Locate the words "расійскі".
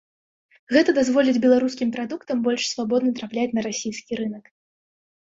3.67-4.13